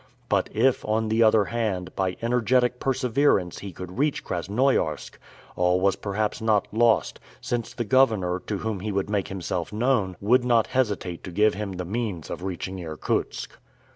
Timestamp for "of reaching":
12.31-12.79